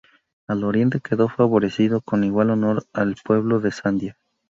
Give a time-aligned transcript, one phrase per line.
[0.47, 4.17] Al oriente, quedó favorecido con igual honor el pueblo de Sandia.